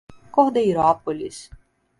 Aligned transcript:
Cordeirópolis 0.31 1.51